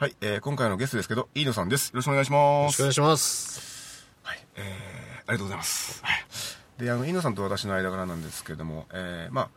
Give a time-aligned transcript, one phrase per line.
[0.00, 1.88] はい、えー今回のゲストですけど、飯野さんです。
[1.88, 2.40] よろしくお願いします。
[2.62, 4.08] よろしくお願いします。
[4.22, 4.66] はい、えー、あ
[5.20, 6.02] りがとうございます。
[6.02, 6.24] はい。
[6.82, 9.50] で、あの、飯野さんと私の間柄なんですけども、えーまあ、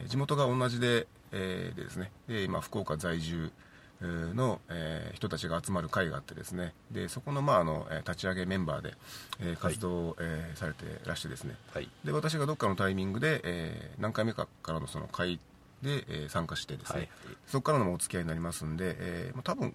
[0.00, 3.52] えー地元が同じで、えーでですね、で、今、福岡在住
[4.00, 8.94] えーの、えー人たちが集まる会があってですね、で、そこの、まあ、あの、えー立ち上げメンバーで、
[9.40, 11.90] えー活動を、えーされてらしてですね、はい。
[12.06, 15.38] で私がどっかのタイミングで、えー何回目かからのその会
[15.82, 17.08] で、えー参加してですね、はい。
[17.46, 19.74] そこからのお付き合いになりますんで、えーまあ、多分、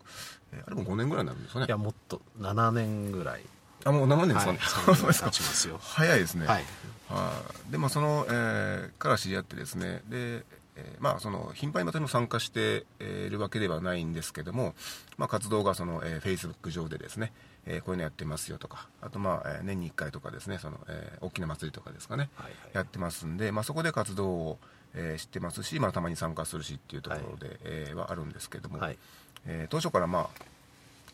[0.54, 1.66] えーあれも5年ぐらいになるんですよね。
[1.68, 3.42] いや、もっと7年ぐらい。
[3.84, 4.52] あもう7年ですか？
[4.54, 5.78] ね、はい そうですか。
[5.80, 6.48] 早いですね。
[6.48, 6.66] はい。
[7.10, 10.02] はいでまあその、えーから知り合ってですね。
[10.08, 10.44] で、
[10.76, 14.76] えーまあその頻繁に私も参加しているわけではないんですけども、
[15.18, 17.32] まあ、活動がその、えー、Facebook 上でですね、
[17.66, 22.70] えーこういうのやってますよとかあとまあ、えー年に1回とかですねその、えー大きな祭りとかですかね、はいはい。
[22.74, 24.60] やってますんで、まあ、そこで活動を、
[24.96, 28.98] えー知ってますし、まあ、たまに参加するしっていうところで、えーはあるんですけども、はい。
[29.46, 30.30] えー当初からま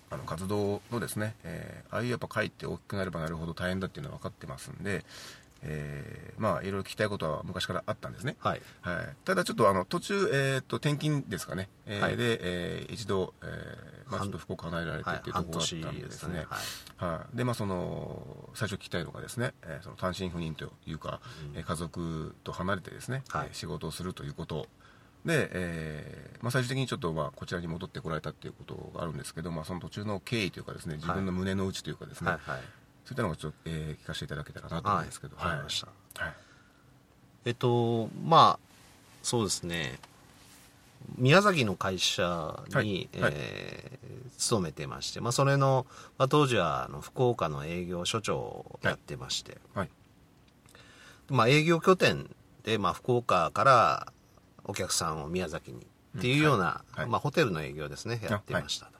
[0.09, 5.03] ああの活動のですね、えーああいうやっぱ会って大きくなればなるほど大変だっていうのは分かってますんで、
[5.63, 8.61] えーまあいろいろ聞きたいことは昔からあったんですね、はい。
[8.81, 12.17] はい、ただちょっとあの途中、えー、と転勤ですかね、えーはい。
[12.17, 17.05] で、えー一度、えーまあ、ちょっと福岡離れられてっていうと半ころがあった年んでですね、はい。
[17.05, 21.21] はい、でまあその最初聞きたいのがですね、えーその単身赴任というか、
[21.53, 23.47] えー家族と離れてですね、はい。
[23.47, 24.67] えー仕事をするということ。
[25.25, 32.49] で、えーまあ、最終的にちょっとまあこちらに戻ってこられたっていうことがあるんですけど、まあ、その途中の経緯というかですね自分の胸の内というかですね、はい。
[32.49, 32.61] はい。
[33.05, 35.45] そういったのをちょっと、えー聞かせていただけたらなと思うんですけど、はい。
[35.45, 35.81] わかりまし
[36.15, 36.33] たはい。
[37.45, 38.67] えっと、まあ、
[39.23, 39.99] そうですね。
[41.17, 43.21] 宮崎の会社に、はい。
[43.21, 43.33] はい。
[43.35, 45.85] えー勤めてまして、まあ、それの、
[46.17, 49.89] まあ、当時はあの福岡の営業所長をやってまして、はい。
[51.29, 52.27] まあ、営業拠点
[52.63, 54.13] で、まあ、福岡から
[54.63, 55.85] お客さんを宮崎に
[56.17, 56.99] っていうような、はい。
[57.01, 57.09] はい。
[57.09, 58.93] まあ、ホテルの営業ですね、やってましたと。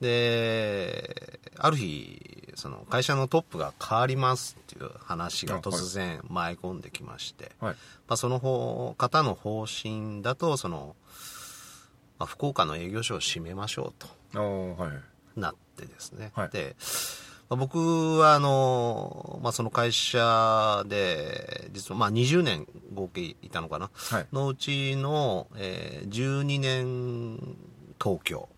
[0.00, 7.74] で、ある日、その会社のトップが変わりますっていう話が突然舞い込んできまして、はい
[8.06, 10.94] まあ、その方方の方針だと、その、
[12.18, 14.08] まあ、福岡の営業所を閉めましょうと。
[15.36, 16.30] なってですね。
[16.34, 16.76] はいで、
[17.48, 23.90] まあ僕はあの、まあ、その会社で、実はまあ20年合計いたのかな。
[23.94, 27.56] はいのうちの、えー12年
[28.02, 28.48] 東京。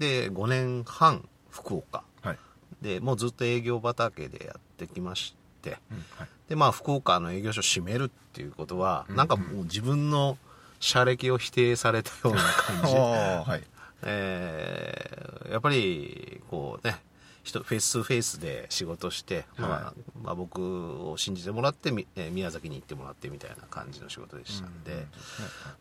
[0.00, 2.02] はいで、5年半福岡。
[2.22, 2.38] はい。
[2.80, 6.28] で、もうずっと営業畑でやってきまして、うんはい。
[6.48, 10.38] で、まあ、福岡の営業所を閉めるっていうことは、なんかもう自分の
[10.80, 12.94] 社歴を否定されたような感じ。
[12.94, 13.64] はい。
[14.02, 17.02] えーやっぱり、こうね、
[17.42, 25.06] 人フェイスフェイスで仕事して、まあはまあ、僕を信じてもらって、みえー宮崎に行ってもらってみたいな感じの仕事でしたんで、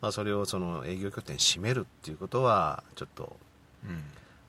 [0.02, 3.49] まあ、それをその営業拠点閉めるっていうことは、ちょっと、うん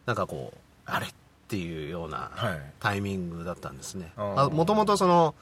[0.07, 1.11] なんかこう、あれっ
[1.49, 2.61] ていうようなはい。
[2.81, 4.13] タイミングだったんですね。
[4.17, 5.35] もともとその、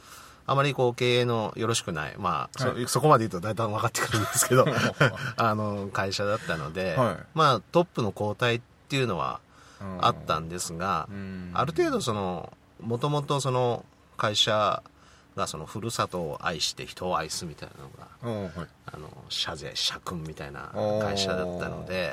[0.47, 2.83] あまりこう経営のよろしくない、まあ、はい。
[2.85, 4.65] そそこまで言うと大体分かってくるんですけど、
[5.37, 7.17] あの、会社だったので、はい。
[7.35, 9.41] まあ、トップの交代っていうのは
[9.81, 11.51] うんあったんですが、うん。
[11.53, 13.85] ある程度その、もともとその
[14.17, 14.83] 会社
[15.37, 17.69] がそのふるさとを愛して人を愛すみたい
[18.23, 18.69] なのが、はい。
[18.87, 20.71] あの、社税、社訓みたいな
[21.03, 22.13] 会社だったので、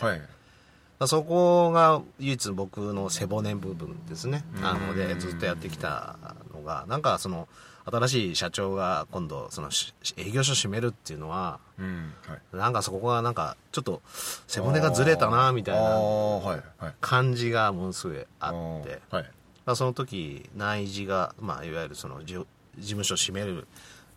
[1.07, 4.43] そこが唯一僕の背骨部分ですね。
[4.55, 4.61] うん。
[4.61, 6.17] なので、ずっとやってきた
[6.53, 7.47] のが、なんかその、
[7.85, 12.57] 新しい社長が今度、そのし営業所閉めるっていうのは、うんはい。
[12.57, 14.01] なんかそこがなんか、ちょっと
[14.47, 19.31] 背骨がずれたな、みたいあな感じがものすごいあって、はい。
[19.65, 22.45] まあ、その時、内示が、まあ、いわゆるその、事
[22.77, 23.67] 務所閉める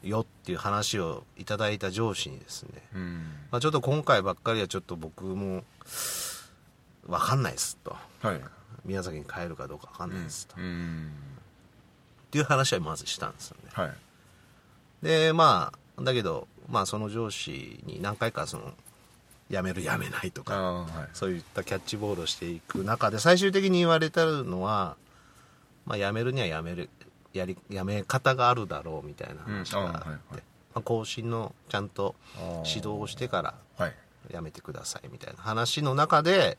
[0.03, 3.33] よっていう話をいただいた上司にですね、うん。
[3.51, 5.65] まあ、ちょっと今回ばっかりはちょっと僕も、
[7.09, 7.97] わかんないですと。
[8.23, 8.41] はい
[8.85, 10.55] 宮崎に帰るかどうかわかんないですと。
[10.55, 11.13] っうん
[12.31, 13.71] ていう話はまずしたんですよね。
[13.73, 13.93] はい
[15.03, 18.73] で、まあ、だけど、まあその上司に何回かその、
[19.51, 24.97] 辞める辞めないとか、はいそういったキャッチボールをしていく中で、最終的に言われたのは、
[25.87, 26.91] まあ辞めるには辞める、
[27.33, 30.41] やり、辞め方があるだろうみたいな話があって、うんあはいはいま
[30.75, 32.15] あ、更新のちゃんと
[32.67, 33.95] 指導をしてから、はい
[34.31, 36.59] 辞めてくださいみたいな話の中で、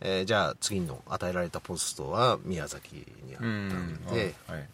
[0.00, 2.94] えーじゃあ次の与えられたポストは宮崎
[3.26, 4.68] にあったんで,、はい。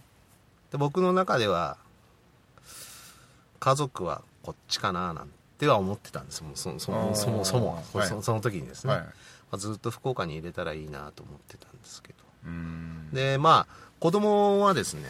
[0.72, 1.76] で僕の中では
[3.60, 5.28] 家族はこっちかななん
[5.58, 6.42] ては思ってたんです。
[6.42, 7.14] もうそそあー。
[7.14, 8.08] そもそも、はい。
[8.08, 9.02] そその時にですね、はい。
[9.02, 9.06] ま
[9.52, 12.18] あ、ずっと福岡に入れたらいいなと思ってたんですけど。
[12.46, 13.10] うん。
[13.12, 15.02] でまあ子供はですね、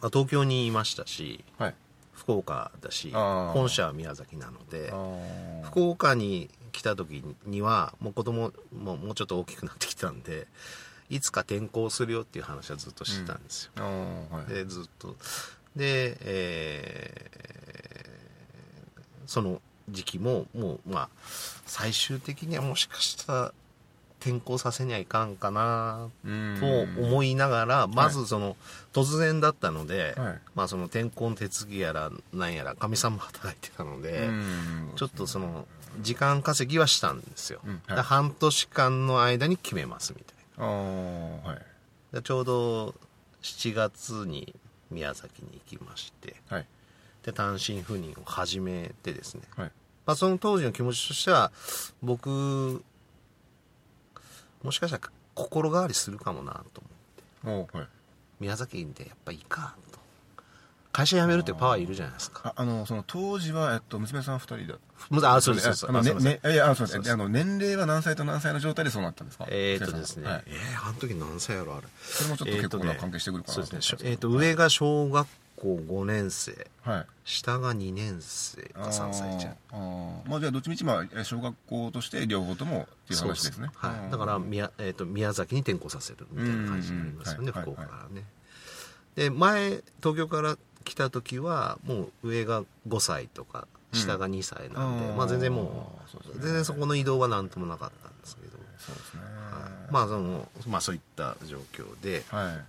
[0.00, 1.74] まあ、東京にいましたしはい。
[2.14, 4.92] 福岡だし本社は宮崎なので
[5.64, 10.46] 福岡に来た時にはもう子供ももうちょっと大きくなってきたんで
[11.08, 14.46] いつか転校するよっていう話はずっとしてたんですよ、あーはい。
[14.46, 15.16] でずっと。
[15.76, 17.44] で、えー
[19.26, 21.08] その時期ももうまあ
[21.66, 23.52] 最終的にはもしかしたら
[24.20, 28.56] 転校させにはいかんかなうんと思いながら、まずその
[28.94, 30.40] 突然だったので、はい。
[30.54, 34.92] まあその転校の手続きやらなんやらかみさんも働いてたので、うん。
[34.96, 35.66] ちょっとその
[36.00, 37.96] 時間稼ぎはしたんですよ、うんはい。
[37.96, 42.22] で半年間の間に決めますみたいあーはい。
[42.22, 42.94] ちょうど
[43.42, 44.54] 7月に
[44.90, 46.66] 宮崎に行きましてはい。
[47.22, 49.72] で単身赴任を始めてですね、はい。
[50.06, 51.50] まあ、その当時の気持ちとしては
[52.02, 52.82] 僕
[54.62, 55.02] もしかしたら
[55.34, 56.82] 心変わりするかもなと
[57.44, 57.78] 思って。
[57.78, 57.88] はい。
[58.40, 59.83] 宮崎でやっぱいいかと
[60.94, 62.54] 会社辞めるってパワーいるじゃないですか。
[62.56, 64.78] ああのその当時は、えっと、娘さん二人だ。
[65.10, 66.52] むあそうですそうです。
[66.52, 67.12] いやあそうです。
[67.12, 69.46] あの年齢は何歳と何歳の状態でそうなったんですか？
[69.50, 70.44] えー、っとですね、はい。
[70.46, 71.88] えー、あの時何歳やろあれ。
[72.00, 73.98] それもちょっと結構な関係してくるかなそうですね。
[74.04, 75.26] えー、っと上が小学
[75.56, 76.68] 校5年生。
[76.82, 77.06] はい。
[77.24, 79.52] 下が2年生か3歳じゃん。
[79.52, 79.76] あー。
[79.76, 80.30] あー。
[80.30, 83.68] まあじゃあどっちみちまあえ小学校として両方ともっていう話ですね。
[83.74, 88.24] はい、だから宮,、えー、と宮崎に転校させるみたいな感じになりますよね、福岡からね、
[89.16, 99.20] で前東京から来た時はもう上が5歳とか下が2歳なんで、うんまあ全然もうねう全然そこの移動は何ともなかったんですけど、そうですね。
[99.22, 99.92] はい。
[99.92, 102.64] まあそのまあそういった状況ではい。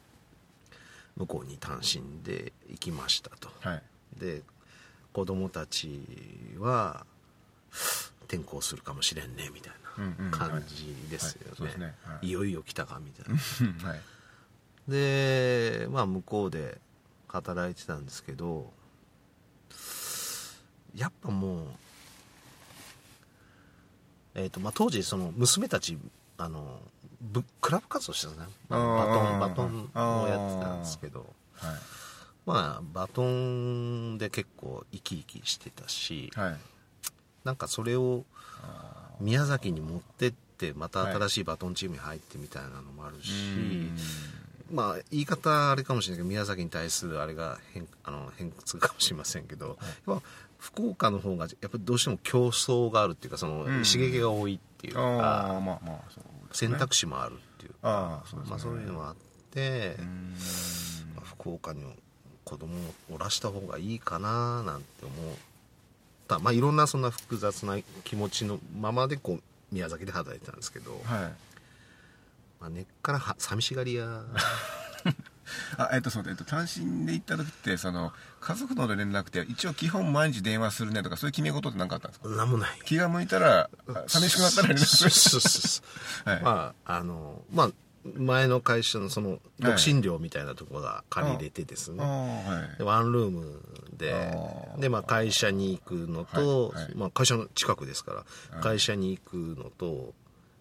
[1.17, 3.49] 向こうに単身で行きましたと。
[3.61, 3.83] はい。
[4.19, 4.41] で
[5.13, 6.01] 子供たち
[6.59, 7.05] は
[8.27, 11.95] 転校するかもしれんねみたいな感じですよね。
[12.21, 13.39] いよいよ来たかみたいな。
[13.89, 14.01] はい。
[14.89, 16.79] でまあ向こうで
[17.35, 18.71] 働いてたんですけど
[20.95, 21.65] やっぱもう
[24.35, 25.97] えっ、とまあ当時その娘たち
[26.37, 26.79] あの
[27.21, 28.49] ぶクラブ活動してたね。
[28.69, 29.89] バトンバトン
[30.23, 31.75] をやってたんですけどはい。
[32.45, 36.55] まあバトンで結構生き生きしてたしはい。
[37.43, 38.25] なんかそれを
[39.19, 43.31] 宮崎に持ってってまた新しいバトンチームに入ってみたいなのもあるし、
[44.71, 49.75] まあ言い方あれかもしれないけど宮崎に対するあれが変あの偏屈かもしれませんけど、やっ
[50.05, 50.21] ぱ
[50.57, 53.83] 福岡の方がやっぱりどうしても競争があるっていうかそのん。
[53.83, 56.29] 刺激が多いっていうああか、まあまあそうね。
[56.51, 58.45] 選択肢もあるっていうかああそうね。
[58.49, 59.15] まあ、そういうのもあっ
[59.51, 60.35] て、うん。
[61.15, 61.83] まあ福岡に
[62.43, 65.35] 子供をおらした方がいいかななんて思っ
[66.27, 66.39] た。
[66.39, 69.41] まあいろんなそんな複雑な気持ちのままでこう
[69.71, 71.33] 宮崎で働いてたんですけど、はい
[72.59, 74.23] まあ、根っからは寂しがり屋。
[75.77, 76.31] あえっとそうだ。
[76.31, 82.29] えっと単身で行った時ってその家族との連絡って一応基本毎日電話するねとかそういう決め事って何かあったんですか？
[82.29, 82.69] なんもない。
[82.85, 84.79] 気が向いたらあ寂しくなったら連絡。
[84.79, 85.81] すそうるそうそ
[86.25, 86.29] う。
[86.33, 86.41] はい。
[86.43, 87.69] まああのまあ
[88.17, 92.77] 前の会社のその独身寮みたいなところが借りれてですね、はい。
[92.77, 93.61] でワンルーム
[93.97, 94.37] で
[94.77, 96.95] で、まあ、会社に行くのと、はいはい。
[96.95, 100.13] まあ、会社の近くですから、会社に行くのと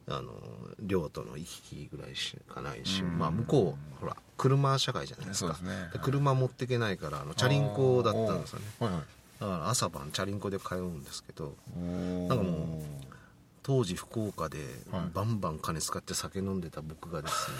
[0.08, 0.32] あの
[0.80, 5.52] 寮との行き来ぐらいしかないし、まあ、向こうほら車社会じゃないですか。
[5.62, 5.90] ね。
[5.92, 8.64] で車持ってけないからあのチャリンコだったんですよね。
[8.80, 9.00] はいはい。
[9.40, 12.82] だから朝晩チャリンコで通うんですけどなんかも
[13.62, 14.58] 当時福岡で
[14.90, 15.02] はい。
[15.14, 17.50] バンバン金使って酒飲んでた僕がです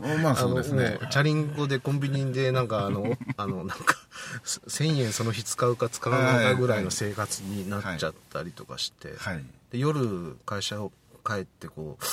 [0.00, 0.98] ね、 おまあそうですね。
[1.10, 3.96] チャリンコでコンビニでなんかあの あのなんか
[4.44, 10.92] 1000円その日使うか使わないかぐらいの生活になっちゃったりとかして、はいで夜会社を
[11.26, 12.04] 帰ってこう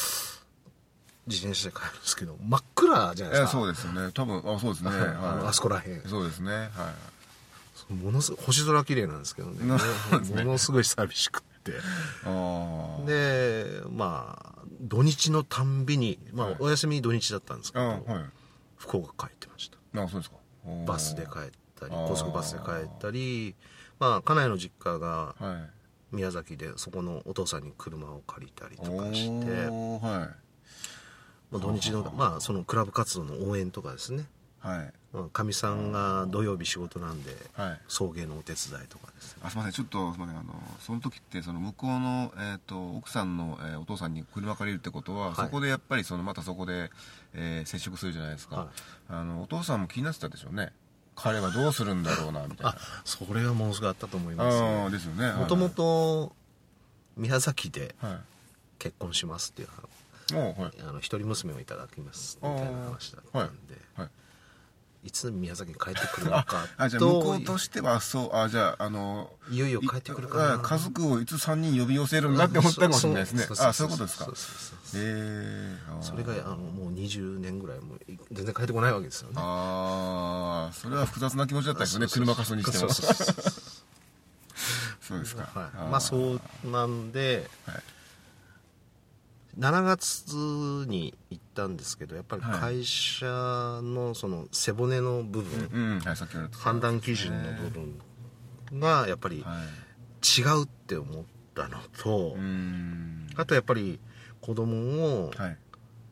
[1.27, 3.59] 自転車で帰るんですけど真っ暗じゃないですか。
[3.59, 4.11] えそうですよね。
[4.13, 4.99] 多分あ そうですね、はい。
[5.47, 6.51] あそこらへんそうですね。
[6.51, 6.93] は
[7.91, 7.93] い。
[7.93, 9.57] ものすごい星空綺麗なんですけどね。
[10.33, 10.43] ね。
[10.43, 11.73] ものすごい寂しくって。
[13.05, 16.55] でまあ土日のたんびに、まあはい。
[16.59, 18.25] お休み土日だったんですけど、あはい。
[18.77, 20.01] 福岡帰ってました。
[20.01, 20.37] あそうですか。
[20.87, 21.31] バスで帰っ
[21.79, 23.55] たり高速バスで帰ったり
[23.99, 25.78] まあ家内の実家がはい
[26.11, 29.51] 宮崎でそこのお父さんに車を借りたりとかして。
[29.67, 30.49] はい。
[31.51, 34.25] まあ土日のまあそのクラブ活動の応援とかですね。
[34.59, 34.93] はい。
[35.31, 37.81] かみさんが土曜日仕事なんで、はい。
[37.87, 39.35] 送迎のお手伝いとかです。
[39.35, 39.71] ねあすみません。
[39.71, 40.39] ちょっとすみません。
[40.39, 45.35] あのその時ってその向こうの、えー、と奥さんの、えーお父さんに車借りるってことは、はい。
[45.35, 46.91] そこでやっぱりそのまたそこで、
[47.33, 48.67] えー接触するじゃないですか、はい。
[49.09, 50.73] あのお父さんも気になってたでしょうね
[51.21, 52.69] 彼はどうするんだろうなみたいな。
[52.69, 54.57] あそれはものすごいあったと思います。
[54.57, 55.31] ああですよね。
[55.33, 56.33] もともと
[57.17, 58.21] 宮崎では
[58.77, 59.69] 結婚しますっていう
[60.35, 60.73] はい。
[60.87, 63.49] あの一人娘をいただきますみたいな話だったんで、はい
[65.03, 70.53] い、つ宮崎に帰ってくるのあかあじゃあ向こうとしてはそうあじゃああのいよいよ帰ってくるかな。
[70.55, 73.45] あ家族をいつ3人呼び寄せるんだって思ったかもしれないですね。
[73.59, 74.27] あそういうことですか。
[74.95, 77.99] ええー、それがあのもう20年ぐらいもう
[78.31, 79.35] 全然帰ってこないわけですよね。
[79.37, 82.07] ああそれは複雑な気持ちだったですよね。
[82.07, 82.91] 車貸すにしても。
[85.01, 85.69] そうですか、はい。
[85.77, 87.75] ーまあそうなんで、はい
[89.59, 90.33] 7月
[90.87, 92.59] に行ったんですけどやっぱりはい。
[92.59, 93.25] 会社
[93.83, 95.99] のその背骨の部分、
[96.51, 97.99] 判断基準の部分
[98.79, 99.67] がやっぱりはい。
[100.21, 101.23] 違うって思っ
[101.55, 102.35] たのと、
[103.35, 103.99] あとやっぱり
[104.41, 105.57] 子供をはい。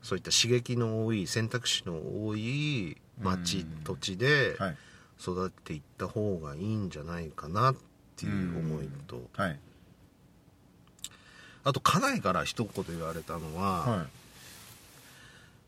[0.02, 4.76] そういった刺激の多い選択肢の多い町うん土地ではい。
[5.20, 7.76] 育っていった方がいいんじゃないかなっ
[8.16, 9.60] ていう思いとはい
[11.68, 14.06] あと家内から一言言われたのは、は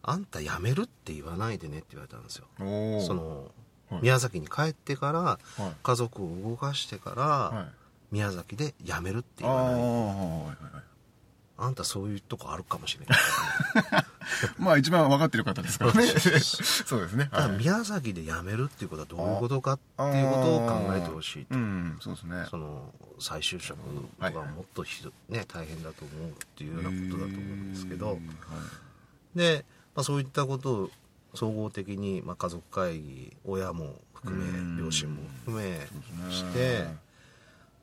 [0.02, 2.46] あんた辞めるって言わないでねって言われたんですよ。
[2.58, 3.52] その
[3.90, 4.02] はい。
[4.04, 5.62] 宮崎に帰ってからはい。
[5.84, 7.68] 家族を動かしてから、はい。
[8.12, 9.82] 宮崎で辞めるって言わない
[11.62, 14.06] あんたそういうとこあるかもしれない。
[14.58, 16.08] まあ一番分かってる方ですからね。
[16.40, 17.28] そうですね。
[17.32, 21.56] ただはい宮崎で辞めるっていうことはどういうことかっていうことを考えてほしいと。
[21.56, 22.48] うんそうですね。
[22.50, 23.78] その再就職
[24.20, 28.20] がもっとひど、ね、大変だと思うっていうようなことだと思うんですけど、はい。
[29.36, 30.92] で、まあ、そういったことを
[31.34, 35.88] 総合的に、まあ、家族会議親も含うんめ両親も含め
[36.32, 36.88] して、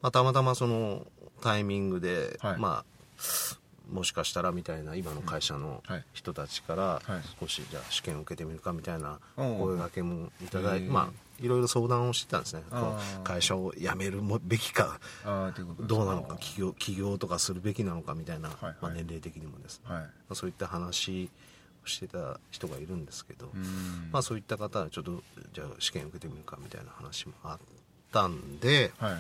[0.01, 1.07] まあ、たまたまその
[1.43, 2.59] タイミングで、はい。
[2.59, 2.97] まあ
[3.91, 6.05] もしかしたらみたいな今の会社のはい。
[6.13, 7.03] 人たちからはい。
[7.41, 12.63] 少しじゃあ試験を受けてみるかみたいな声掛けもいただいてまあいろいろ相談をしてたんですね。
[13.25, 14.99] 会社を辞めるもべきか
[15.81, 18.51] どうなのか起業起業とかするべきなのかみたいな、
[18.81, 19.81] まあ、年齢的にもです。
[19.89, 20.03] ね、はい。
[20.03, 21.31] まあ、そういった話
[21.85, 24.09] をしてた人がいるんですけど、うん。
[24.13, 27.59] まあ、そういった方はちょっとじゃあ試験受けてみるかみたいな話もあっ
[28.13, 29.15] たんではい。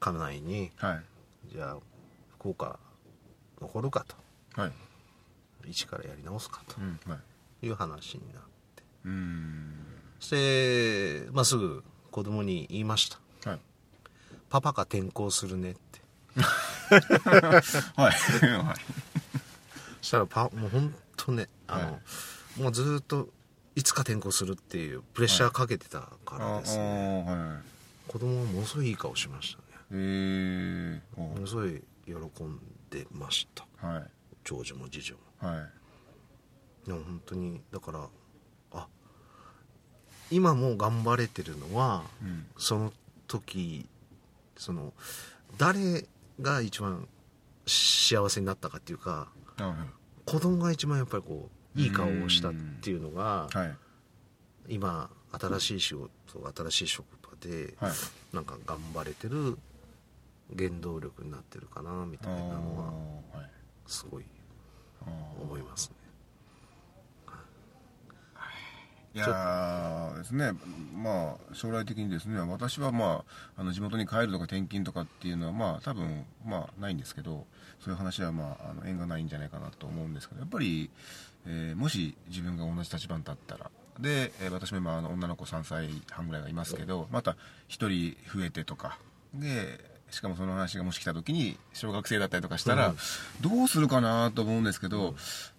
[0.00, 1.04] 家内にはい。
[1.52, 1.76] じゃあ
[2.48, 2.78] 福岡
[3.60, 4.60] 残るかと。
[4.60, 4.72] はい。
[5.66, 6.76] 一からやり直すかと。
[7.62, 7.68] い。
[7.68, 8.42] う話になっ
[8.76, 8.82] て。
[9.04, 9.74] うん。
[10.20, 13.10] そして、まあ、すぐ子供に言いまし
[13.42, 13.50] た。
[13.50, 13.60] はい
[14.48, 16.00] 「パパが転校するね」って。
[17.96, 18.10] はい。
[18.10, 18.12] はい。
[20.00, 21.98] そしたらパもう本当ねあの、は
[22.56, 23.28] もうずっと
[23.76, 27.62] いつか転校するっていうプレッシャーかけてたからですね、ああはい。
[28.08, 29.64] 子供はものすごいいい顔しましたね。
[29.90, 31.82] えものすごい
[32.14, 32.58] 喜ん
[32.90, 33.66] でました。
[33.86, 34.10] はい。
[34.44, 35.48] 長女も次女も。
[35.48, 35.58] は
[36.84, 36.88] い。
[36.88, 38.08] でも本当にだから
[38.72, 38.86] あ
[40.30, 42.46] 今も頑張れてるのはうん。
[42.56, 42.92] その
[43.26, 43.86] 時
[44.56, 44.92] その
[45.58, 46.06] 誰
[46.40, 47.06] が一番
[47.66, 49.76] 幸せになったかっていうかあはい。
[50.24, 53.76] 子供が一番やっぱりこういい顔をしたっていうのがはい。
[54.74, 56.10] 今新しい仕事
[56.70, 57.92] 新しい職場ではい。
[58.32, 59.58] なんか頑張れてる
[60.56, 63.42] 原動力になってるかなみたいなのは
[63.86, 64.24] すごい
[65.40, 65.98] 思いますね。
[69.14, 69.18] い。
[69.18, 70.52] やーですね。
[70.94, 73.24] まあ将来的にですね私はま
[73.56, 77.46] ああの地元に帰るとか転勤とかっていうのはまあ多分まあないんですけど
[77.80, 80.90] そういう話はまああの縁がないんじゃないかなと思うんですけどやっぱり、
[81.46, 87.32] えーもし自分が同じ立場に立ったらで、えー私も今あの女の子3歳半ぐらいがいますけどまた
[87.68, 88.98] 1人増えてとか
[89.34, 92.96] でしかもその話がもし来た時に小学生だったりとかしたら、うん。
[93.40, 95.14] どうするかなと思うんですけど、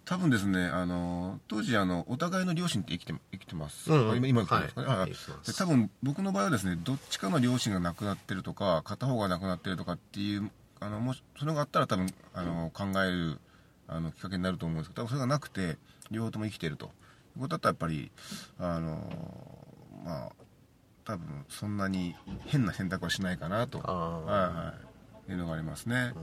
[0.06, 4.18] 多分ですねあの当時あのお互いの両親って生きて生きてます、うんうん。
[4.18, 5.13] 今今生きてますかね、はい。
[5.58, 13.39] 多分僕の場合はですねどっちかの両親が亡くなってるとか片方が亡くなってるとかっていうあのもしそれがあったら多分あの考える
[13.88, 15.77] あのきっかけになると思うんですけど多分それがなくて
[16.10, 16.91] 両方とも生きてると。
[17.36, 18.12] いうことだったらやっぱり
[18.58, 18.98] あの
[20.03, 20.32] まあ
[21.10, 23.80] 多分そんなに変な選択はしないかなと。
[23.80, 24.74] はいは
[25.28, 25.32] い。
[25.32, 26.13] いうのがありますね、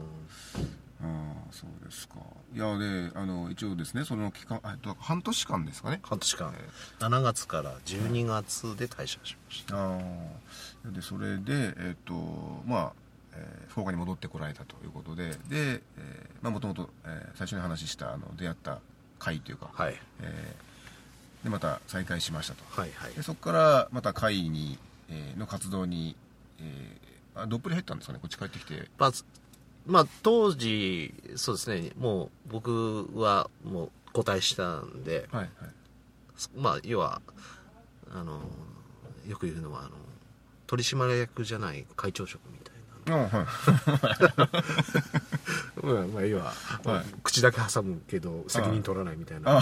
[1.00, 1.08] うん。
[1.08, 2.14] ああそうですか。
[2.54, 5.98] いやであの一応ですねその期間あえっと半年間ですかね。
[6.04, 6.54] 半年間。
[7.00, 9.76] 7月から12月で退社しました。
[9.76, 9.98] あ
[10.86, 12.14] あでそれでえっと
[12.64, 12.92] まあ、
[13.34, 18.78] えー福岡に戻ってこられたということでで、えーまあもともとえー最初に話したあの出会った
[19.18, 19.96] 会というか、はい。
[20.22, 20.75] えー
[21.44, 22.62] でまた再開しましたと。
[22.80, 23.12] はいはい。
[23.14, 24.78] でそこからまた会に、
[25.08, 26.16] えーの活動に、
[26.60, 27.06] えー
[27.42, 28.18] あどっぷり入ったんですかね？
[28.20, 28.88] こっち帰ってきて。
[28.98, 29.12] まあ、
[29.86, 31.92] まあ、当時そうですね。
[31.98, 35.28] もう僕はもう交代したんで。
[35.30, 35.50] はいはい。
[36.56, 37.20] まあ要は
[38.14, 38.40] あの
[39.28, 39.90] よく言うのはあの
[40.66, 42.74] 取締役じゃない会長職みたい
[43.06, 43.46] なあはい。
[45.86, 46.52] まあ、まあ、要は、
[46.84, 47.04] はい。
[47.22, 49.60] 口だけ挟むけど責任取らないみたいな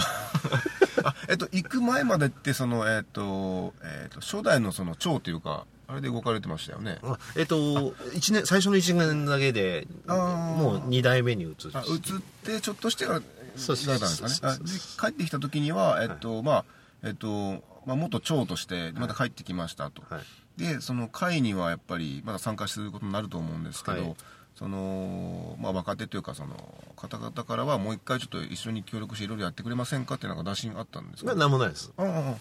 [1.05, 6.97] ああえっと行く前までってそのえっと,、えっと初代のその長というかあれで動かれてましたよね。
[7.03, 11.69] あえっと一年最初の1年だけでもう2代目に移って。
[11.73, 12.01] あ移っ
[12.43, 13.21] てちょっとしてから
[13.55, 14.57] そうですかね。
[14.99, 16.65] 帰ってきた時にはえっと、まあ
[17.03, 20.23] えっとまあ、元長としてまた帰ってきましたと、はい。
[20.57, 24.15] でその会にはやっぱりまだ参加することになると思うんですけど、はい
[24.55, 26.55] そのまあ、若手というかその
[26.95, 31.91] 方々からはもう一回ちょっと一緒に協力していろいろやってくれませんかっていうのが打診あったんですか、まあなんもないです。
[31.97, 32.35] あ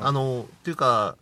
[0.00, 1.16] あのっていうか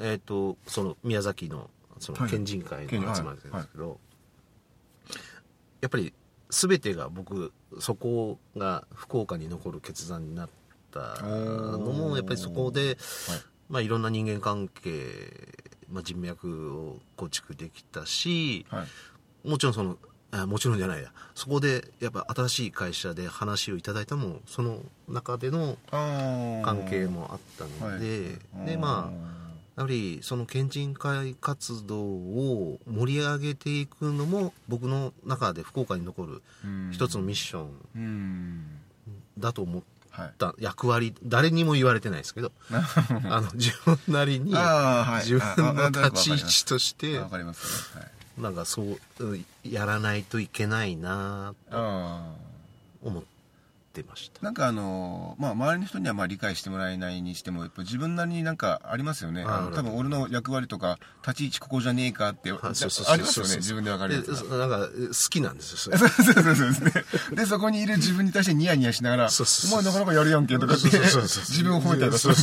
[0.00, 2.30] えっ、とその宮崎のそのはい。
[2.30, 3.98] 県人会の集まりなんですけど、はい
[5.80, 6.12] やっぱり
[6.50, 10.48] 全てが僕そこが福岡に残る決断になっ
[10.92, 12.96] たのもやっぱりそこで、
[13.68, 14.90] まあ、いろんな人間関係、
[15.90, 18.84] まあ、人脈を構築できたしは
[19.44, 19.48] い。
[19.48, 19.96] もちろんその
[20.30, 21.10] あもちろんじゃないや。
[21.34, 29.28] そこでやっぱ新しい会社で話をいただいたのもその中での関係もあったので、でまあ
[29.76, 36.42] やはりその県人会活動を盛り上げていくのも僕の中で福岡に残る
[36.90, 38.66] 一つのミッションうん。
[39.38, 39.97] だと思っはい
[40.38, 44.52] た役割誰にも言われてないですけど あの自分なりに
[45.22, 47.94] 自分の立ち位置としてわかります。
[47.96, 48.06] ね、は
[48.40, 51.76] い、なんかそううんやらないといけないなと
[53.02, 53.37] 思って
[54.08, 54.42] ました。
[54.42, 59.44] なんかあのまあ周りの人にはまあ理解してもらえないにしてもやっぱ自分なりになんかありますよね。
[59.44, 63.14] 多分俺の役割とか立ち位置ここじゃねえかってはいそうそうそう。
[63.14, 64.14] ありますよね自分で分かる
[64.58, 67.04] なんか好きなんですよ そうそうそうそうですね。
[67.34, 72.34] で、そこにいる自分に対してニヤニヤしながら、お前なかなかやるやんけとかって、そうそうそうそう自分を褒めたりそう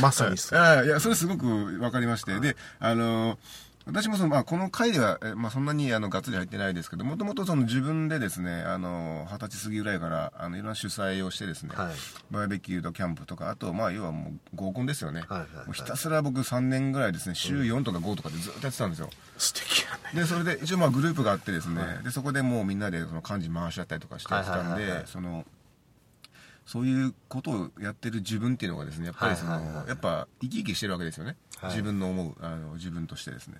[0.00, 0.58] まさにそう。
[0.60, 2.38] ああいや、それすごく分かりまして。
[2.40, 3.38] で、あの、
[3.86, 11.94] 私もその、まあ、この回では、えまあ、そんなに、あの、がっつり入ってないですけど、もともとその自分でですね、あの、二十歳過ぎぐらいから、あの、いろんな主催をしてですね、はい。
[12.32, 15.24] バーベキューとキャンプとか、あと、まあ、要はもう合コンですよね。
[15.28, 15.66] はいはいはい。
[15.66, 19.10] もうひたすら僕3年ぐらいですね、週4とか5とかでずっとやってたんですよ。
[19.38, 20.20] 素敵やね。
[20.20, 25.00] でそれで一応まあグループがあってですね、でそこでもうみんなでその幹事回し合ったりとかしてたんはいはいはいはい。
[25.02, 25.44] でその
[26.66, 29.88] そういうことをやってる自分っていうのがですねやっぱりその、はいはいはいはい。
[29.88, 31.70] やっぱ生き生きしてるわけですよね、はい。
[31.70, 33.56] 自分の思うあの自分としてですね。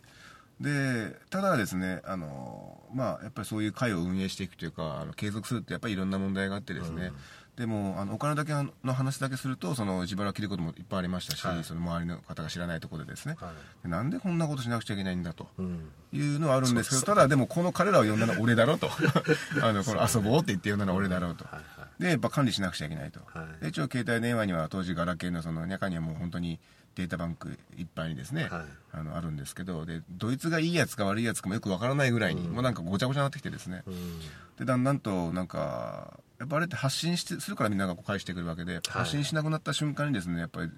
[0.61, 7.13] でただですねあのまあやっぱりそういう会を運営していくというかあの継続するってやっぱりいろんな問題があってですね、
[7.57, 11.65] でもあのお金だけの話だけするとその自腹を切ることもいっぱいありましたし、はい。
[11.65, 15.91] その周りの方が知らないところでですね、はでなんでこんなことしなくちゃいけないんだと、うん。
[16.13, 18.91] いうのはあるんですけどただでもこの彼らを呼んだのは俺だろうと。
[19.63, 21.45] あのこの遊ぼうって言って呼んだのは俺だろうと。
[21.45, 23.63] はいはいでやっぱ管理しなくちゃいけないと、はい。
[23.63, 26.59] で一応携帯電話には当時ガラケーのその中にはもう本当に
[26.95, 28.65] データバンクいっぱいにですね、はい。
[28.93, 34.21] あのあるんですけどでドイツがいいやつか悪いやつかもよくわからないぐらいに、もうなんかごちゃごちゃになってきてですね、うん。
[34.59, 40.71] でだんだんとなんかやっぱあれって発信してするからみんながこう返してくるわけで、発信しなくなった瞬間にですねやっぱり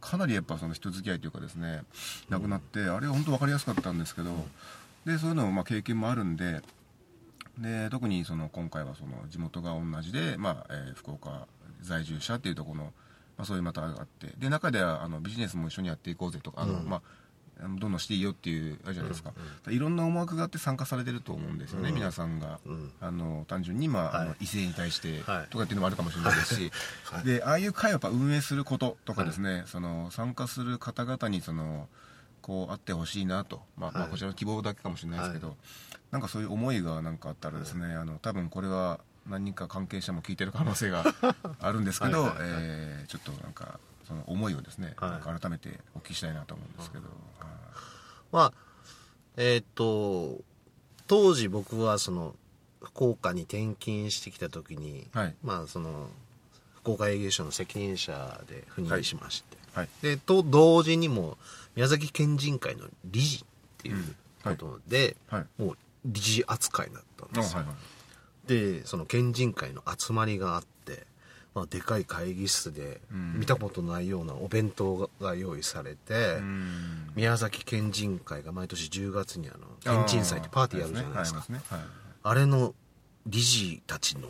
[0.00, 1.82] かなりやっぱその人付き合いというかですね
[2.28, 4.30] なくなって、あれは本当分かりやすかったんですけど、
[5.04, 6.60] でそういうのもまあ経験もあるんで
[7.58, 11.46] で特にその今回はその地元が同じで、まあえー福岡
[11.82, 12.90] 在住者っていうところの、ま
[13.38, 17.02] あ、そういうまたがあってで中ではあのビジネスも一緒にやっていこうぜとかあの、まあ
[17.62, 19.32] あのどんどんしていいよっていうあれじゃないですか、
[19.68, 22.92] いろんな思惑があって参加されてると思うんですよね、皆さんが、ん。
[23.00, 24.38] あの単純に、まああのはい。
[24.40, 26.72] 異性に対してはいとかっていうのもあるかもしれないですし、
[27.04, 31.88] はいでああいう会をやっぱ運営することとかですね、その参加する方々にその
[32.42, 34.10] こうあってほしいなと、まあまあ、はい。
[34.10, 35.56] こちらの希望だけかもしれないですけど、
[36.10, 41.04] なんかそういう思いがなんかあったらですね、あの多分これは何人か関係者も聞いてる可能性が
[41.60, 42.30] あるんですけどはい。
[42.30, 42.38] はい。
[42.38, 42.48] はい。
[42.62, 43.78] えーちょっとなんか
[44.10, 45.40] その思いをですね、はい。
[45.40, 47.48] 改めてお聞きしたいなと思うんですけど、はい
[48.32, 48.52] まあ
[49.36, 50.42] えーっと
[51.06, 52.34] 当時僕はその
[52.82, 55.34] 福岡に転勤してきた時に、はい。
[55.42, 56.08] まあその
[56.82, 59.88] 福岡営業所の責任者で赴任しまして、はい。
[60.02, 61.38] でと同時にも
[61.76, 63.40] 宮崎県人会の理事っ
[63.78, 65.46] ていうことで、はい。
[65.62, 67.64] もう理事扱いになったんですよ、
[68.46, 71.06] でその県人会の集まりがあって、
[71.54, 73.40] まあ、でかい会議室でうん。
[73.40, 77.10] 見たことないようなお弁当が用意されて、うん。
[77.14, 81.44] 宮崎県人会が毎年10月にあの県人祭ってパーティーやるじゃないですか。
[82.22, 82.74] あれの
[83.26, 84.28] 理事たちの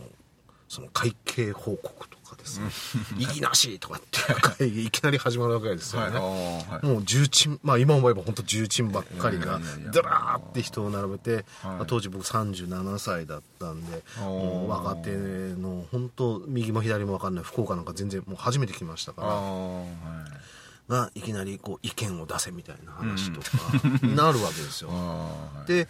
[0.69, 2.71] その会計報告とかかですね
[3.19, 6.23] 「意義なし!」とかって会議いきなり始まるわけですよね、は
[6.69, 6.73] い。
[6.73, 6.87] はい。
[6.87, 9.61] もう重鎮まあ今思えば本当重鎮ばっかりが
[9.93, 11.45] ドラーって人を並べて、はい。
[11.65, 20.51] まあ当時僕37歳だったんでもう若手の本当右も左も分かんない福岡なんか全然もう初めて来ましたからい。
[20.89, 23.47] がいきなりこう意見を出せみたいな話とか
[24.03, 25.69] なるわけですよ、ああはい。
[25.69, 25.89] で、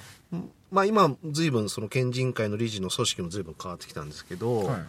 [0.70, 4.86] まあ、今随分その県人会の理事の組織も随分変わってきたんですけど、はい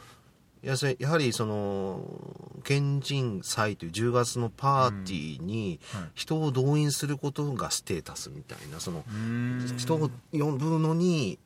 [0.61, 2.01] やすやはりその
[2.63, 9.73] 県人祭という10月のパーティーにはい人を動員することがステータスみたいなそのん。
[9.77, 11.39] 人を呼ぶのに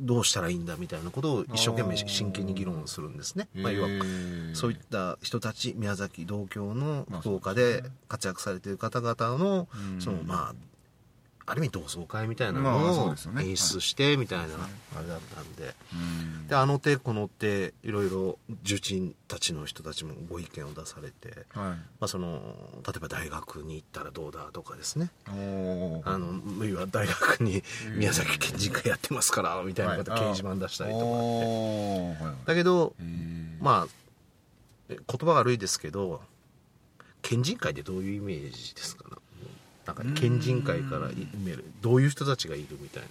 [0.00, 3.48] どうしたらいいんだみたいなことを一生懸命真剣に議論するんですね。
[3.54, 4.54] まあ、要はへー。
[4.54, 10.00] そういった人たち宮崎同郷のまあ福岡で活躍されている方々のうん。
[10.00, 10.54] そのまあ
[11.46, 14.44] ある意味同窓会みたいなまあのを演出してみたいな
[14.96, 15.74] あれだったんで。
[15.92, 16.48] うん。
[16.48, 21.66] であの手この手いろいろ重鎮たちの人たちもご意見を出されて、はい。
[21.68, 22.40] まあ、その
[22.86, 25.10] 例えば大学に行ったらどうだとかですね。
[25.26, 27.62] あの要は大学に
[27.96, 30.20] 宮崎県人会やってますからみたいなことはい。
[30.20, 31.04] 掲示板出したりとか
[32.26, 32.94] って、だけど
[33.60, 33.88] まあ
[34.88, 36.22] え言葉悪いですけど
[37.22, 39.04] 県人会ってどういうイメージですか？
[39.08, 39.16] ね
[39.86, 41.08] なんか県人会から
[41.80, 43.08] どういう人たちがいるみたいな。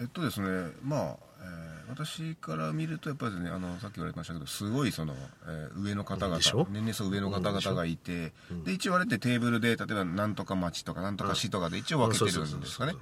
[0.00, 5.14] えっとですねまあ、えー私から見るとやっぱりねあのさっき言われましたけどすごいその、
[5.46, 6.38] えー上の方々
[6.70, 8.32] 年齢層上の方々がいて
[8.64, 12.92] で一応あれってテーブルで例えばなんとか町とかなんとか市とかで一応分けてるんですかね。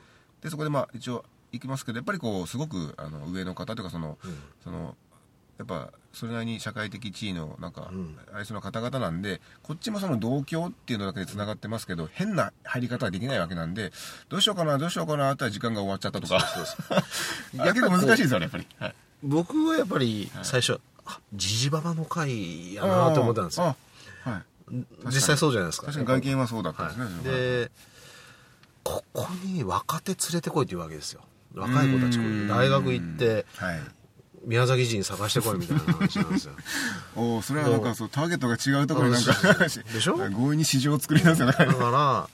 [0.41, 4.19] でそこでまあ一応行きますけどやっぱりこうすごくあの上の方というかその、
[4.63, 4.97] その
[5.59, 8.19] やっぱそれなりに社会的地位のなんか、ん。
[8.35, 13.93] ありそうな方々なんでこっちもその同郷っていうのだけでつながってますけど変な入り方はできないわけなんで
[14.29, 16.37] どうしようかなどうしようかなって時間が終わっちゃったとか。
[17.55, 23.77] いや結構難しいですよねやっぱり、はい、僕はやっぱり最初、あジジババの会やなと思ったんですよ。
[24.25, 24.43] あはい。
[25.07, 25.87] 実際そうじゃないですか。
[25.87, 27.71] 確かに外見はそうだったんですね、で
[28.83, 31.21] ここに若手連れてこいって言うわけですよ。
[31.55, 33.81] 若い子たち来い大学行ってはい
[34.47, 36.53] 宮崎人探してこいみたいな話なんですよ。
[37.17, 40.17] おおそれはなんかそうターゲットが違うところになんか でしょ？
[40.17, 42.29] 強引に市場を作り出すよねだか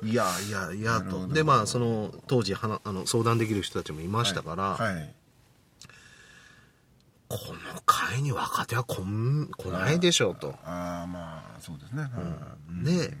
[0.00, 1.26] らいやいやいやと。
[1.26, 5.14] でまあその当時はなあの相談できる人たちもいましたから、はい。
[7.28, 7.36] こ
[7.74, 12.08] の会に若手は来ん来ないでしょうと、ああまあそうですね、は
[12.80, 12.84] い。
[12.84, 13.16] で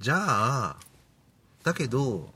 [0.00, 0.76] じゃあ
[1.62, 2.32] だけど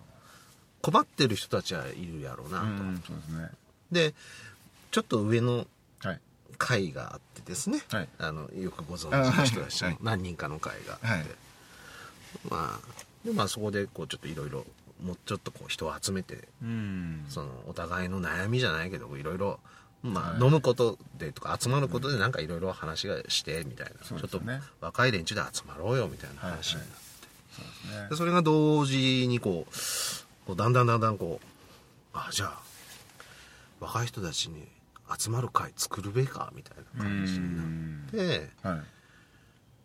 [0.82, 3.50] 困ってる人たちはいるやろうなと、うんそうですね。
[3.90, 4.14] で
[4.96, 5.66] ちょっと上の
[5.98, 6.20] はい。
[6.56, 8.08] 会があってですね、はい。
[8.16, 9.98] あのよくご存知の人たちあはい。
[10.02, 11.26] 何人かの会があって、はい。
[12.48, 14.64] まあでまあそこでこうちょっといろいろ
[15.04, 17.26] もうちょっとこう人を集めてうん。
[17.28, 19.60] そのお互いの悩みじゃないけどいろいろ
[20.02, 20.40] まあ、はい。
[20.42, 24.40] 飲むことでとか集まることでなんかいろいろ話がしてみたいな、ちょっと
[24.80, 26.94] 若い連中で集まろうよみたいな話になって、
[27.52, 28.08] そうですね。
[28.08, 29.72] でそれが同時にこう
[30.46, 31.46] こうだんだんだんだんこう
[32.14, 32.62] あじゃあ
[33.78, 34.66] 若い人たちに
[35.18, 38.82] 集まる会作るべきかみたいな感じになってはい。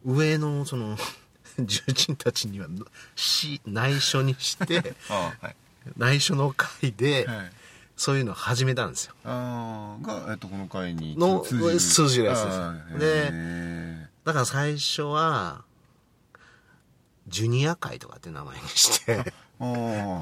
[0.05, 0.97] 上のその
[1.59, 2.67] 重鎮たちには
[3.15, 5.55] し内緒にして ああはい。
[5.97, 7.51] 内緒の会ではい。
[7.97, 9.13] そういうのを始めたんですよ。
[9.25, 12.57] ああが、えっと、この回にの通通じるやつです。
[12.57, 15.63] ああでへだから最初は
[17.27, 19.33] ジュニア会とかって名前にして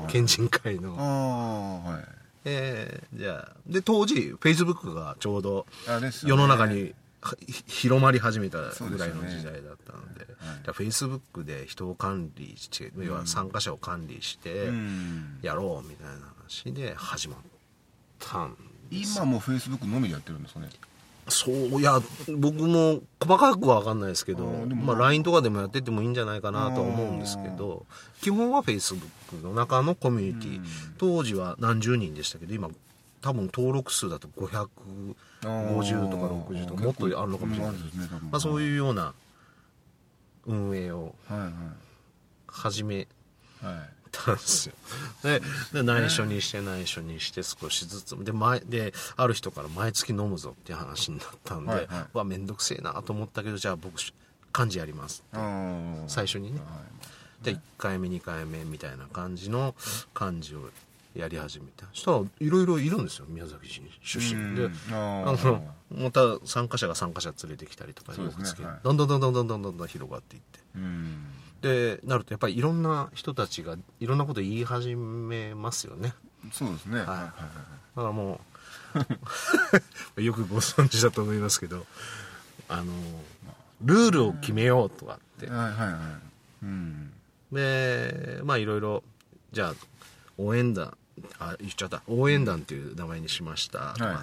[0.10, 5.66] 県 人会あのあはいえー、じゃあで当時フェイスブックがちょうど
[6.26, 6.94] 世の中に
[7.68, 10.74] 広まり始めたぐらいの時代だったのではい。
[10.74, 15.40] フェイスブックで人を管理して要は参加者を管理してうん。
[15.42, 17.40] やろうみたいな話で始まっ
[18.20, 18.56] たん
[18.90, 20.70] です今もフェイスブックのみでやってるんですかね
[21.30, 22.00] そういや
[22.38, 27.86] 僕も細かくは分かんないですけどあまあ、LINE とかでもやっててもいいんじゃないかなとは思うんですけど
[28.22, 30.58] 基本は Facebook の中のコミュニティ。
[30.58, 30.66] うん。
[30.98, 32.70] 当時は何十人でしたけど今
[33.22, 35.16] 多分登録数だと550
[36.10, 39.14] とか60とかもっとあるのかもしれない、ですねまあ、そういうような
[40.46, 41.54] 運営をはい
[42.48, 43.08] 始め
[43.62, 44.76] はいはいたんですよ。
[45.24, 45.42] で、
[45.74, 48.24] で内緒にして内緒にして少しずつ。
[48.24, 54.00] で、前、で、ある人から毎月飲むぞっていう話になったんで、はいはい、わ、めんどくせえなと思ったけど、じゃあ僕、
[54.52, 55.40] 漢字やりますって。
[56.08, 56.62] 最初にね。
[57.44, 59.76] で、1回目、2回目みたいな感じの
[60.14, 60.70] 漢字を
[61.16, 68.34] やり始めたしたらいろいろいるんですよ宮崎市出身であのまた参加者が参加者連れてきたりとか、ねはい、
[68.84, 70.60] どんどんどんどんどんどんどん広がっていって。
[71.62, 76.14] でなるとやっぱりいろんな人たちがいろんなこと言い始めますよね。
[76.52, 77.00] そうですね。
[77.00, 77.08] はい。
[77.08, 77.30] はいはい
[77.96, 78.40] だからも
[80.16, 81.86] う よくご存知だと思いますけど
[82.70, 82.94] あの
[83.82, 85.50] ルールを決めようとかって。
[85.50, 86.02] はいはいはい。
[86.64, 87.14] うん。
[87.52, 89.04] でまあいろいろ
[89.52, 89.74] じゃあ
[90.38, 90.96] 応援団
[91.40, 92.02] あ言っちゃった。
[92.08, 94.18] 応援団っていう名前にしましたとか、はい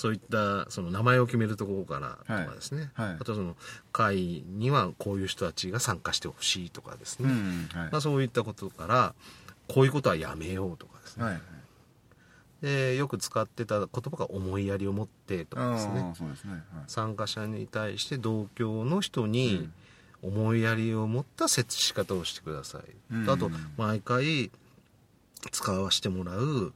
[0.00, 3.08] そういったその名前を決めるところからとかですね、はい。
[3.08, 3.16] はい。
[3.20, 3.54] あとその
[3.92, 7.88] 会にはこういう人たちが参加してほしいとかですうね、んはい。
[7.92, 9.14] まあ、そういったことから
[9.68, 11.40] こういうことはやめようとかですね、はい
[12.62, 16.02] でよく使ってた言葉が思いやりを持ってとかですね。
[16.10, 16.52] ですね。
[16.52, 16.62] はい。
[16.88, 19.70] 参加者に対して同郷の人に
[20.22, 23.30] 思いやりを持った接し方をしてください、うん。
[23.30, 24.50] あと毎回
[25.50, 26.74] 使わせてもらう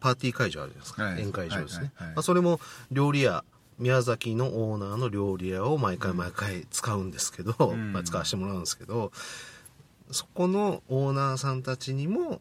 [0.00, 1.12] パーティー会場あるじゃないですか、はい。
[1.14, 2.14] 宴会場ですね、はいはいはい。
[2.16, 3.44] まあ、それも料理屋
[3.78, 7.92] 宮崎のオーナーの料理屋を毎回毎回使うんですけど、ん。
[7.92, 9.12] まあ、使わせてもらうんですけど
[10.10, 12.40] そこのオーナーさんたちにも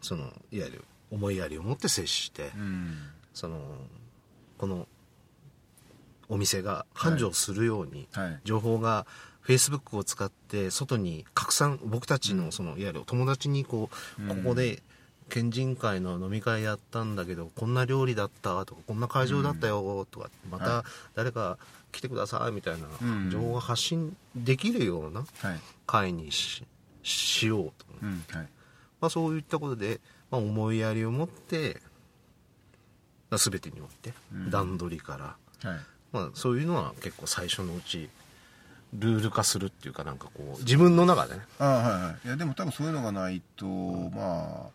[0.00, 2.96] そのいわゆる思いやりを持って接して、うん。
[3.32, 3.60] その
[4.58, 4.88] この
[6.28, 8.40] お店が繁盛するように、はい。
[8.44, 9.06] 情報が
[9.46, 14.28] Facebook を使って外に拡散僕たちのそのいわゆる友達にこう、うん。
[14.28, 14.82] ここで
[15.28, 18.64] 県人会の飲み会やったんだけどこんな料理だった？
[18.64, 20.84] とかこんな会場だったよとか、まはた
[21.14, 21.58] 誰か
[21.92, 25.60] 来てくださいみたいなうん情報が発信できるようなはい。
[25.86, 26.64] 会にし
[27.02, 28.48] しようと、うんはい。
[29.00, 31.80] まあ、そういったことで、まあ、思いやりを持って、
[33.30, 34.50] まあ、全てにおいてうん。
[34.50, 35.80] 段取りから、はい。
[36.12, 38.08] まあ、そういうのは結構最初のうち
[38.94, 41.40] ルール化するっていうかなんかこう自分の中でね。
[41.58, 42.26] ああはいはい。
[42.26, 44.70] いやでも多分そういうのがないとまあ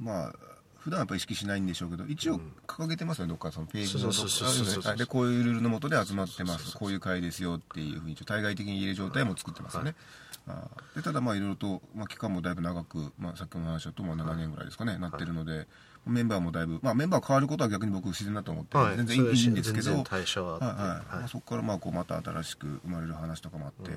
[0.00, 0.34] まあ
[0.78, 4.96] 普段はやっぱり意識しないんでしょうけど一応掲げてますよねどっかそのページのどっか。
[4.96, 6.76] でこういうルールのもとで集まってます。
[6.76, 9.94] こういう会ですよっていうふうに対外的に言える状態も作ってますよね、
[10.46, 15.66] ああでただまあいろいろと、まあ、期間もだいぶ長く、まあ、さっきの話だとまあ7年ぐらいですかね、なってるので
[16.06, 20.04] メンバーもだいぶ、まあ、メンバー変わることは逆に僕自然だと思って、はい全然いいんですけど
[21.26, 23.92] そこからまあこうまた新しく生まれる話とかもあって、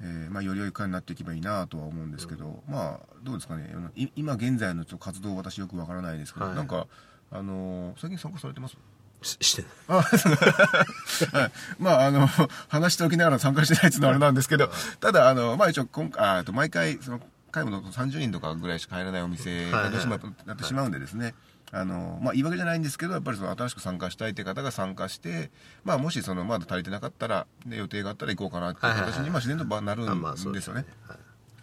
[0.00, 3.72] えーまあ、より良い会になっていけばいいなとは思うんですけど、まあどうですかね。
[3.94, 6.54] い今現在の活動私よくわからないですけど、はい。
[6.54, 6.86] なんか
[7.30, 8.76] あのー最近参加されてます？
[9.22, 9.70] ししてない。
[9.88, 10.02] あ
[11.38, 12.28] はい、まああの
[12.68, 17.20] 話しておきながら参加してないっていうのはあれなんですけどただあのまあ一応今ああと毎回その
[17.56, 21.34] 会も30人とかぐらいしか入らないお店がどうしてもなってしまうんでですね、
[21.72, 25.50] あのまあ言い訳じゃないんですけどやっぱりその新しく参加したいという方が参加して
[25.84, 30.84] まあもしそのまだ足りてなかったらで予定があったら行こうかなっていう形にまあ自然とまあなるんですすよね。
[31.08, 31.18] はい。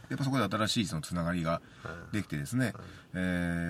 [0.09, 1.61] やっぱそこで新しいそのつながりが
[2.11, 2.73] できてですね、
[3.13, 3.17] え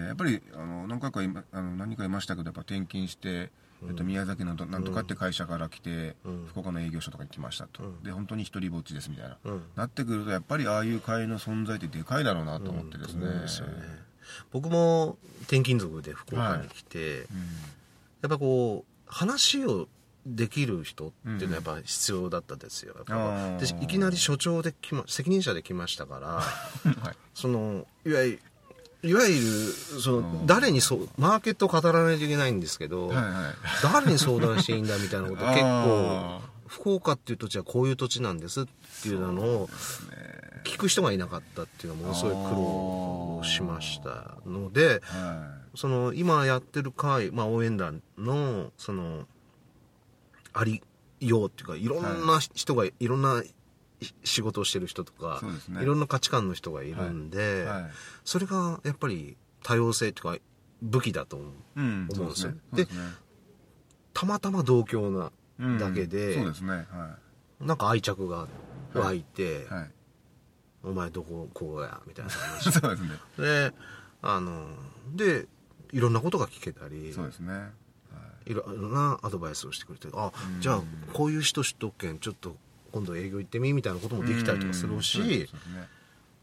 [0.06, 3.52] ーやっぱりあの何回か今あの何人かいましたけどやっぱ転勤して、
[3.88, 6.46] えっと、宮崎のどなんとかって会社から来て、うん。
[6.48, 8.04] 福岡の営業所とかに来ましたと、うん。
[8.04, 9.64] で本当に一人ぼっちですみたいな、うん。
[9.76, 13.28] なってくるとやっぱりああいう会の存在ってでかいだろうなと思ってですね,、
[14.52, 17.26] 僕も転勤族で福岡に来て、うん。
[18.22, 19.88] やっぱこう話を
[20.26, 22.96] できる人っていうのはやっぱ必要だったですよ、
[23.60, 26.28] でいきなり所長で来ま責任者で来ましたから
[27.02, 27.16] はい。
[27.34, 28.40] そのいわゆる
[29.04, 29.42] いわゆる
[30.02, 30.24] そうん。
[30.24, 33.34] の誰にそうマーケットを語らないといけないんですけど、はいはい。
[33.84, 38.66] 誰に相談していいんだみたいなことを結構あ福岡っていう土地はこういう土地なんですっ
[39.04, 39.68] ていうのを
[40.64, 49.26] 聞く人がいなかったっていうのはものすごい苦労しましたのではその今やってる会、まあ、応援団のその
[50.54, 50.82] あり
[51.20, 53.44] ようっていうかいろんな人がいろんな
[54.24, 55.82] 仕事をしてる人とか、ね。
[55.82, 57.66] いろんな価値観の人がいるんで、い。
[57.66, 57.92] はい。
[58.24, 60.38] それがやっぱり多様性っていうか
[60.82, 62.08] 武器だと思ううん。
[62.12, 62.52] 思うんですよ。
[62.52, 63.02] そうですね。
[64.14, 65.78] たまたま同郷なうん。
[65.78, 66.72] だけでそうですね。
[66.92, 67.18] は
[67.60, 68.48] なんか愛着が
[68.94, 69.66] 湧いて、い。
[69.66, 69.92] はい。
[70.84, 72.72] お前どここうやみたいな話。
[72.74, 73.10] そうですね。
[73.38, 73.74] で
[74.22, 74.68] あの
[75.14, 75.48] で
[75.92, 77.54] いろんなことが聞けたりそうですね。
[77.54, 77.68] は
[78.46, 78.52] い。
[78.52, 80.62] いろいろなアドバイスをしてくれてあうん。
[80.62, 80.82] じゃあ
[81.14, 82.58] こういう人知っとくけんちょっと
[82.94, 85.50] 今度営業行ってみみたいなこともできたりとかするし、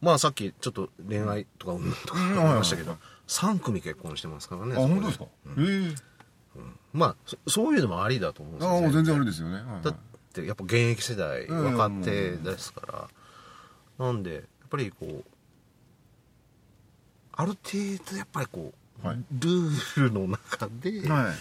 [0.03, 1.93] まあさっきちょっと恋愛とかうん。
[1.93, 5.25] とかうん言いましたけどはい3組結婚してますからねあ本当ですか？
[5.59, 5.95] え。
[6.57, 6.61] え
[6.93, 9.63] まあそそういうのもありだと思うんですああもう全然あ然れですよね。
[9.83, 9.97] だっ
[10.33, 13.09] てやっぱ現役世代うん若手ですか
[13.99, 14.05] ら。
[14.07, 15.25] なんでやっぱりこう
[17.33, 17.59] ある程
[18.11, 18.73] 度やっぱりこ
[19.05, 19.17] う、はい。
[19.39, 21.35] ルールの中で、はい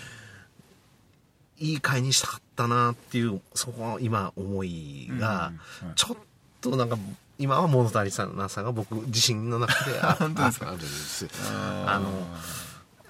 [1.60, 5.52] いい会にしたかったなっていうそこの今思いが
[5.96, 6.18] ちょっ
[6.62, 6.98] となんか
[7.38, 10.68] 今は物足りさなさが僕自身の中で あ本当ですか？
[10.68, 12.12] ああるんですあの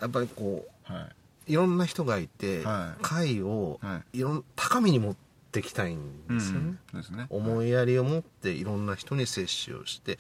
[0.02, 1.00] やっぱりこは
[1.48, 1.54] い。
[1.54, 3.02] いろんな人がいて、はい。
[3.02, 4.20] 会をはい。
[4.22, 5.16] ろん高みに持っ
[5.52, 7.26] てきたいんですよね、そうですね。
[7.32, 10.20] 思いやりを持っていろんな人に接種をして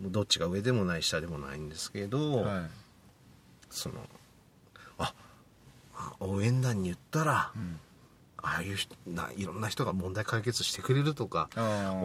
[0.00, 2.70] どっちが上でもない下でもないんですけど、はい。
[3.70, 4.08] その
[4.98, 5.14] ああ
[6.20, 7.78] 応援団に言ったら、うん。
[8.44, 11.48] ああいう人ないろんな人が問題解決してくれるとか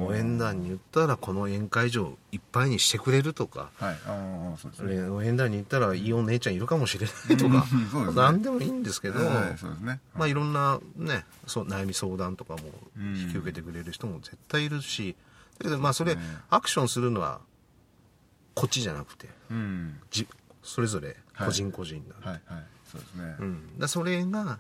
[0.06, 3.97] 応援団に言ったらこの宴会場いっぱいにしてくれるとかはい。
[4.06, 5.10] ああそうですね。
[5.10, 8.13] 応援団に行ったらいいお姉ちゃんいるかもしれないとかうんね。
[8.15, 10.00] 何でもいいんですけど、はいそうですね。
[10.13, 10.34] まあい。
[10.36, 12.60] ろんなねそう悩み相談とかも
[12.95, 13.17] うん。
[13.17, 15.15] 引き受けてくれる人も絶対いるし
[15.58, 16.15] だけどまあそれ
[16.52, 17.39] アクションするのは
[18.54, 20.00] こっちじゃなくてうん。
[20.12, 20.28] じ
[20.62, 22.28] それぞれ個人個人なんで。
[22.28, 23.36] はいはいそうですね。
[23.39, 24.60] うん、だそれが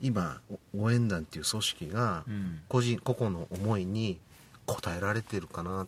[0.00, 0.40] 今
[0.74, 2.60] お応援団っていう組織がうん。
[2.68, 4.18] 個人個々の思いに
[4.66, 5.86] 応えられてるかな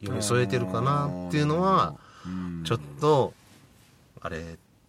[0.00, 1.94] 寄り添えてるかなっていうのは
[2.26, 2.62] うん。
[2.64, 3.32] ちょっと
[4.20, 4.40] あれっ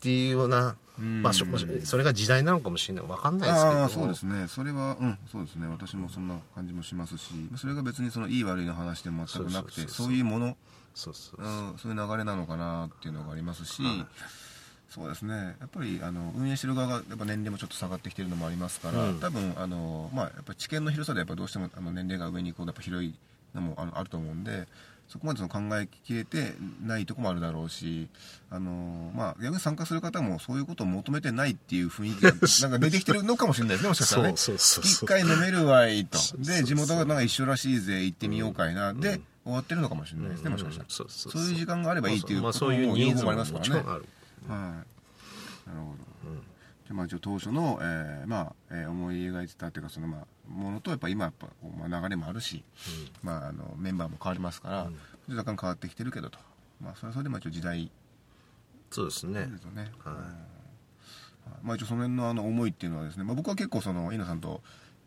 [0.01, 1.21] ていうような、うん。
[1.21, 3.05] まあ、それが時代なのかもしれない。
[3.05, 3.87] 分かんないですけど。
[3.89, 4.47] そうですね。
[4.47, 5.67] それはうんそうですね。
[5.67, 10.57] 私もそんな感じもしますしそれが別にそのいい悪いの話でも全くなくてそういうもの
[10.93, 11.41] そうそう。
[11.41, 14.05] うんそういう流れなのかなっていうのがありますし、はい
[14.89, 15.55] そうですね。
[15.59, 19.19] やっぱりあの運営してる側がやっぱ年齢もちょっと下がってきてるのもありますから、うん。
[19.19, 23.13] 多分あの、まあ、やっぱ知見の広さでやっぱどうしてもあの年齢が上にこうやっぱ広い
[23.53, 24.67] のもあると思うんで
[25.07, 28.07] そこまでその考えきれてないとこもあるだろうし
[28.49, 32.31] あの、まあ、逆に参加する方もそういうことを求めてないっていう雰囲気が
[32.69, 34.33] なんか出てきてるのかもしれないですねもしかしたらね。
[34.33, 36.17] 一回飲めるわいと。
[36.39, 44.05] で地元がなんか一緒らしいぜ行ってみようかいな、で終わってるのかもしれないですね、もしかしたら、そういう時間があればいいっていうまあそういうニーズももありますからね
[44.53, 45.69] はい。
[45.69, 46.33] なるほど、
[46.85, 52.63] じゃあまあ一応当初の、えーまあえー思い描いてたっていうかそのまあものとやっぱ今やっぱこう、まあ、流れもあるし、
[53.23, 54.89] まあ、あのメンバーも変わりますから、
[55.27, 56.37] 若干変わってきてるけどと、
[56.79, 57.91] まあ、それはそれでまあ一応時代
[58.91, 59.47] そうですね。
[59.47, 60.13] ですよね、はい。
[60.13, 60.21] うん。
[61.63, 64.61] まあ、一応その辺のあの思いっていうのはですね、まあ、僕は結構その稲さんと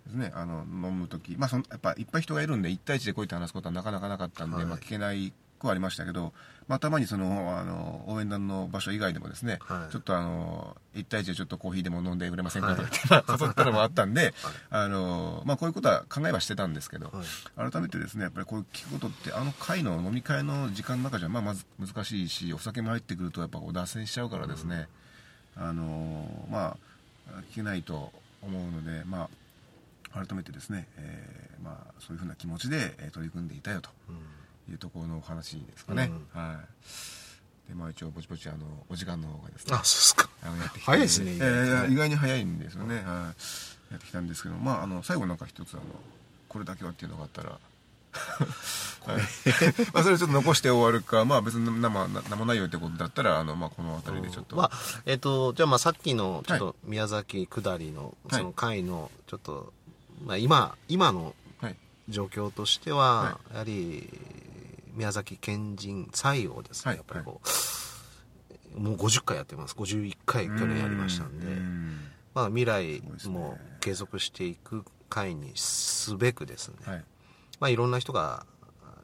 [0.06, 4.66] ですねあの飲む時、まあ、そのやっぱいっぱい人がいるんで1対1でこうやって話すことはなかなかなかったんで、はい。
[4.66, 6.32] まあ、聞けないくはありましたけど、
[6.68, 9.92] まあ、たまにそのあの応援団の場所以外でもですね、はい。
[9.92, 14.34] ちょっとあの1対1でちょっとコーヒーでも飲んでくれませんかとか言って、まあ誘ったのもあったんで、
[14.70, 17.10] あのまあ、こういうことは考えはしてたんですけど、
[17.56, 17.72] はい。
[17.72, 24.88] 改めてですねやっぱりこういう聞くことってあの会の飲み会の時間の中じゃまあまず難しいしお酒も入ってくるとやっぱこう脱線しちゃうからですね、
[25.56, 26.76] あのま
[27.30, 29.28] あ聞けないと思うのでま
[30.12, 33.90] あ改めてですね、えーまあ、そういうふうな気持ちでえー取り組んでいたよと
[34.70, 36.60] いうところのお話ですかね、は
[37.66, 37.68] い。
[37.68, 39.74] でまあ一応ぼちぼちあのお時間の方がですね。
[39.74, 40.30] あそうですか。
[40.42, 45.82] あのやってきて早いですねいやいやいや意外に早いんですよね、はい、やってきたんですけどまああの最後なんか一つあの
[46.48, 47.58] これだけはっていうのがあったら。
[49.06, 49.22] はい。
[49.92, 54.70] まあそれちょっと残して終わるかまあ別に生生内容ってことだったらあの、まあ、この辺りでちょっと、まあ
[55.04, 58.40] えっ、とじゃあまあさっきのちょっはと宮崎下りのはい。
[58.40, 59.72] その回のちょっと、
[60.24, 61.76] まあ、今今のはい。
[62.08, 64.08] 状況としては、はやはり
[64.98, 66.96] 宮崎県人祭をですね、はい。
[66.96, 67.40] やっぱりこ
[68.76, 69.74] う、もう50回やってます。
[69.74, 71.46] 51回去年やりましたんで。
[71.46, 71.98] うん。
[72.34, 77.04] まあ、未来も継続していく会にすべくですね、はい。
[77.60, 78.44] まあ、いろんな人が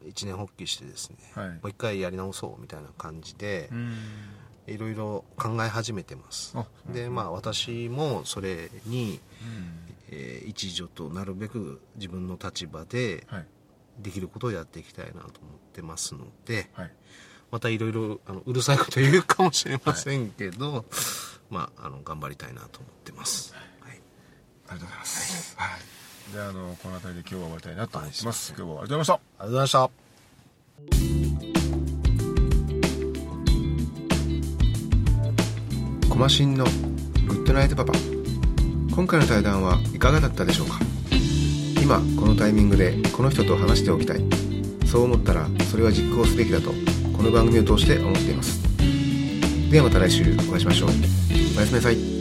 [0.07, 1.49] 一年発起してですね、はい。
[1.49, 3.93] もう一回やり直そうみたいな感じで、うん。
[4.67, 6.53] いろいろ考え始めてます。
[6.57, 9.95] あでまあ私もそれに、うん。
[10.09, 13.47] えー一助となるべく自分の立場ではい
[13.99, 15.31] できることをやっていきたいなと思っ
[15.73, 16.91] てますのではい。
[17.51, 20.83] またいろいろあのうるさいこと言うかもしれませんけど、
[21.49, 23.59] まああの頑張りたいなと思ってます、は
[23.91, 23.99] い、
[24.67, 26.33] ありがとうございます、はい。
[26.33, 29.13] であのこの辺りで今日は終わりたいなと思ってます、今日はありがとうございました。
[29.13, 29.89] ありがとうございました。
[36.09, 36.71] コマシンのグ
[37.35, 37.93] ッドナイトパパ。
[38.93, 40.79] 今回の対談はいかがだったでしょうか？
[41.85, 44.23] 今このタイミングでこの人と話しておきたい。
[44.87, 46.71] そう思ったらそれは実行すべきだと
[47.15, 48.59] この番組を通して思っています。
[49.69, 50.89] ではまた来週お会いしましょう。
[50.89, 52.14] おやすみなさい。